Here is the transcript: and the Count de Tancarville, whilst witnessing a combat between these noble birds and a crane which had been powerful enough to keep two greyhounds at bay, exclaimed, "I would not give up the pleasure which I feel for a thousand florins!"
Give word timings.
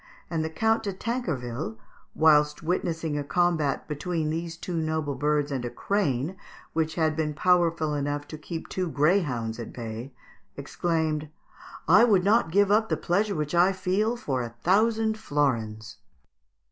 and 0.31 0.43
the 0.43 0.49
Count 0.49 0.81
de 0.81 0.91
Tancarville, 0.93 1.77
whilst 2.15 2.63
witnessing 2.63 3.19
a 3.19 3.23
combat 3.23 3.87
between 3.87 4.31
these 4.31 4.57
noble 4.67 5.13
birds 5.13 5.51
and 5.51 5.63
a 5.63 5.69
crane 5.69 6.35
which 6.73 6.95
had 6.95 7.15
been 7.15 7.35
powerful 7.35 7.93
enough 7.93 8.27
to 8.27 8.35
keep 8.35 8.67
two 8.67 8.89
greyhounds 8.89 9.59
at 9.59 9.71
bay, 9.71 10.11
exclaimed, 10.57 11.29
"I 11.87 12.03
would 12.03 12.23
not 12.23 12.49
give 12.49 12.71
up 12.71 12.89
the 12.89 12.97
pleasure 12.97 13.35
which 13.35 13.53
I 13.53 13.73
feel 13.73 14.15
for 14.17 14.41
a 14.41 14.49
thousand 14.63 15.19
florins!" 15.19 15.97